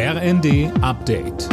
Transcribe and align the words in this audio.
RND 0.00 0.70
Update. 0.80 1.48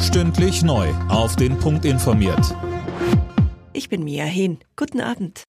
Stündlich 0.00 0.62
neu. 0.62 0.88
Auf 1.10 1.36
den 1.36 1.58
Punkt 1.58 1.84
informiert. 1.84 2.56
Ich 3.74 3.90
bin 3.90 4.02
Mia 4.02 4.24
Hehn. 4.24 4.60
Guten 4.76 5.02
Abend. 5.02 5.44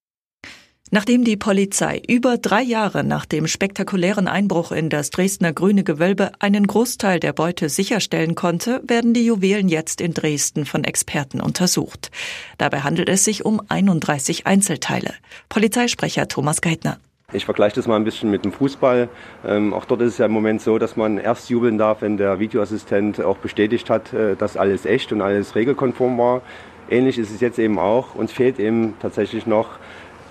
Nachdem 0.89 1.23
die 1.23 1.37
Polizei 1.37 2.01
über 2.09 2.37
drei 2.37 2.61
Jahre 2.61 3.05
nach 3.05 3.25
dem 3.25 3.47
spektakulären 3.47 4.27
Einbruch 4.27 4.73
in 4.73 4.89
das 4.89 5.11
Dresdner 5.11 5.53
Grüne 5.53 5.85
Gewölbe 5.85 6.33
einen 6.39 6.67
Großteil 6.67 7.21
der 7.21 7.31
Beute 7.31 7.69
sicherstellen 7.69 8.35
konnte, 8.35 8.81
werden 8.85 9.13
die 9.13 9.23
Juwelen 9.23 9.69
jetzt 9.69 10.01
in 10.01 10.13
Dresden 10.13 10.65
von 10.65 10.83
Experten 10.83 11.39
untersucht. 11.39 12.11
Dabei 12.57 12.81
handelt 12.81 13.07
es 13.07 13.23
sich 13.23 13.45
um 13.45 13.61
31 13.65 14.45
Einzelteile. 14.45 15.13
Polizeisprecher 15.47 16.27
Thomas 16.27 16.59
Geithner. 16.59 16.99
Ich 17.33 17.45
vergleiche 17.45 17.75
das 17.75 17.87
mal 17.87 17.95
ein 17.95 18.03
bisschen 18.03 18.29
mit 18.29 18.43
dem 18.43 18.51
Fußball. 18.51 19.07
Ähm, 19.45 19.73
auch 19.73 19.85
dort 19.85 20.01
ist 20.01 20.13
es 20.13 20.17
ja 20.17 20.25
im 20.25 20.31
Moment 20.31 20.61
so, 20.61 20.77
dass 20.77 20.97
man 20.97 21.17
erst 21.17 21.49
jubeln 21.49 21.77
darf, 21.77 22.01
wenn 22.01 22.17
der 22.17 22.39
Videoassistent 22.39 23.21
auch 23.21 23.37
bestätigt 23.37 23.89
hat, 23.89 24.13
äh, 24.13 24.35
dass 24.35 24.57
alles 24.57 24.85
echt 24.85 25.11
und 25.11 25.21
alles 25.21 25.55
regelkonform 25.55 26.17
war. 26.17 26.41
Ähnlich 26.89 27.17
ist 27.17 27.31
es 27.31 27.39
jetzt 27.39 27.57
eben 27.57 27.79
auch. 27.79 28.15
Uns 28.15 28.33
fehlt 28.33 28.59
eben 28.59 28.95
tatsächlich 29.01 29.47
noch 29.47 29.79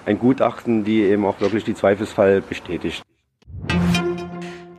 ein 0.05 0.19
Gutachten, 0.19 0.85
die 0.85 1.03
eben 1.03 1.25
auch 1.25 1.41
wirklich 1.41 1.65
die 1.65 1.75
Zweifelsfall 1.75 2.43
bestätigt. 2.43 3.03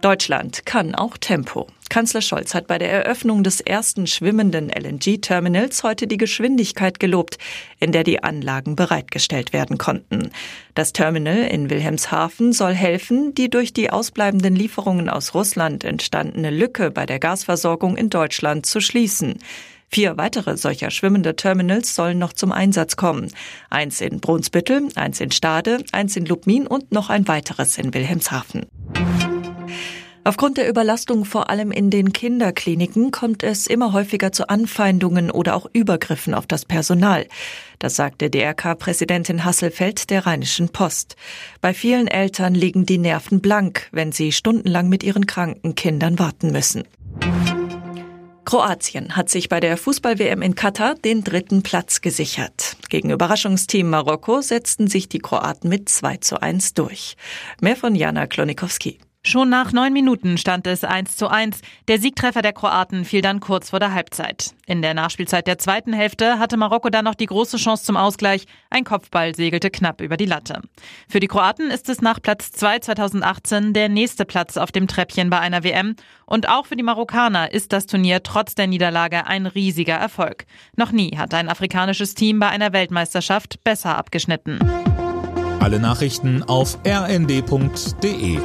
Deutschland 0.01 0.65
kann 0.65 0.95
auch 0.95 1.17
Tempo. 1.17 1.67
Kanzler 1.91 2.21
Scholz 2.21 2.53
hat 2.53 2.67
bei 2.67 2.77
der 2.77 2.89
Eröffnung 2.89 3.43
des 3.43 3.59
ersten 3.59 4.07
schwimmenden 4.07 4.69
LNG-Terminals 4.69 5.83
heute 5.83 6.07
die 6.07 6.15
Geschwindigkeit 6.15 7.01
gelobt, 7.01 7.37
in 7.81 7.91
der 7.91 8.05
die 8.05 8.23
Anlagen 8.23 8.77
bereitgestellt 8.77 9.51
werden 9.51 9.77
konnten. 9.77 10.31
Das 10.73 10.93
Terminal 10.93 11.43
in 11.43 11.69
Wilhelmshaven 11.69 12.53
soll 12.53 12.73
helfen, 12.73 13.35
die 13.35 13.49
durch 13.49 13.73
die 13.73 13.89
ausbleibenden 13.89 14.55
Lieferungen 14.55 15.09
aus 15.09 15.33
Russland 15.33 15.83
entstandene 15.83 16.49
Lücke 16.49 16.91
bei 16.91 17.05
der 17.05 17.19
Gasversorgung 17.19 17.97
in 17.97 18.09
Deutschland 18.09 18.65
zu 18.65 18.79
schließen. 18.79 19.39
Vier 19.89 20.15
weitere 20.15 20.55
solcher 20.55 20.91
schwimmende 20.91 21.35
Terminals 21.35 21.93
sollen 21.93 22.19
noch 22.19 22.31
zum 22.31 22.53
Einsatz 22.53 22.95
kommen. 22.95 23.33
Eins 23.69 23.99
in 23.99 24.21
Brunsbüttel, 24.21 24.87
eins 24.95 25.19
in 25.19 25.31
Stade, 25.31 25.83
eins 25.91 26.15
in 26.15 26.25
Lubmin 26.25 26.67
und 26.67 26.93
noch 26.93 27.09
ein 27.09 27.27
weiteres 27.27 27.77
in 27.77 27.93
Wilhelmshaven. 27.93 28.67
Aufgrund 30.23 30.57
der 30.57 30.69
Überlastung 30.69 31.25
vor 31.25 31.49
allem 31.49 31.71
in 31.71 31.89
den 31.89 32.13
Kinderkliniken 32.13 33.09
kommt 33.09 33.41
es 33.41 33.65
immer 33.65 33.91
häufiger 33.91 34.31
zu 34.31 34.49
Anfeindungen 34.49 35.31
oder 35.31 35.55
auch 35.55 35.65
Übergriffen 35.73 36.35
auf 36.35 36.45
das 36.45 36.65
Personal. 36.65 37.25
Das 37.79 37.95
sagte 37.95 38.29
DRK-Präsidentin 38.29 39.43
Hasselfeld 39.43 40.11
der 40.11 40.27
Rheinischen 40.27 40.69
Post. 40.69 41.15
Bei 41.59 41.73
vielen 41.73 42.07
Eltern 42.07 42.53
liegen 42.53 42.85
die 42.85 42.99
Nerven 42.99 43.41
blank, 43.41 43.89
wenn 43.91 44.11
sie 44.11 44.31
stundenlang 44.31 44.89
mit 44.89 45.03
ihren 45.03 45.25
kranken 45.25 45.73
Kindern 45.73 46.19
warten 46.19 46.51
müssen. 46.51 46.83
Kroatien 48.45 49.15
hat 49.15 49.29
sich 49.29 49.49
bei 49.49 49.59
der 49.59 49.75
Fußball-WM 49.75 50.43
in 50.43 50.53
Katar 50.53 50.95
den 50.95 51.23
dritten 51.23 51.63
Platz 51.63 52.01
gesichert. 52.01 52.75
Gegen 52.89 53.09
Überraschungsteam 53.09 53.89
Marokko 53.89 54.41
setzten 54.41 54.87
sich 54.87 55.09
die 55.09 55.19
Kroaten 55.19 55.69
mit 55.69 55.89
2 55.89 56.17
zu 56.17 56.41
1 56.41 56.75
durch. 56.75 57.15
Mehr 57.61 57.75
von 57.75 57.95
Jana 57.95 58.27
Klonikowski. 58.27 58.99
Schon 59.23 59.49
nach 59.49 59.71
neun 59.71 59.93
Minuten 59.93 60.39
stand 60.39 60.65
es 60.65 60.83
1 60.83 61.15
zu 61.15 61.27
1. 61.27 61.61
Der 61.87 61.99
Siegtreffer 61.99 62.41
der 62.41 62.53
Kroaten 62.53 63.05
fiel 63.05 63.21
dann 63.21 63.39
kurz 63.39 63.69
vor 63.69 63.79
der 63.79 63.93
Halbzeit. 63.93 64.55
In 64.65 64.81
der 64.81 64.95
Nachspielzeit 64.95 65.45
der 65.45 65.59
zweiten 65.59 65.93
Hälfte 65.93 66.39
hatte 66.39 66.57
Marokko 66.57 66.89
dann 66.89 67.05
noch 67.05 67.13
die 67.13 67.27
große 67.27 67.57
Chance 67.57 67.83
zum 67.83 67.97
Ausgleich. 67.97 68.45
Ein 68.71 68.83
Kopfball 68.83 69.35
segelte 69.35 69.69
knapp 69.69 70.01
über 70.01 70.17
die 70.17 70.25
Latte. 70.25 70.61
Für 71.07 71.19
die 71.19 71.27
Kroaten 71.27 71.69
ist 71.69 71.87
es 71.87 72.01
nach 72.01 72.19
Platz 72.19 72.51
2 72.51 72.79
2018 72.79 73.73
der 73.73 73.89
nächste 73.89 74.25
Platz 74.25 74.57
auf 74.57 74.71
dem 74.71 74.87
Treppchen 74.87 75.29
bei 75.29 75.39
einer 75.39 75.63
WM. 75.63 75.95
Und 76.25 76.49
auch 76.49 76.65
für 76.65 76.75
die 76.75 76.83
Marokkaner 76.83 77.51
ist 77.51 77.73
das 77.73 77.85
Turnier 77.85 78.23
trotz 78.23 78.55
der 78.55 78.65
Niederlage 78.65 79.27
ein 79.27 79.45
riesiger 79.45 79.95
Erfolg. 79.95 80.45
Noch 80.75 80.91
nie 80.91 81.15
hat 81.15 81.35
ein 81.35 81.47
afrikanisches 81.47 82.15
Team 82.15 82.39
bei 82.39 82.49
einer 82.49 82.73
Weltmeisterschaft 82.73 83.63
besser 83.63 83.99
abgeschnitten. 83.99 84.57
Alle 85.59 85.79
Nachrichten 85.79 86.41
auf 86.41 86.79
rnd.de 86.87 88.39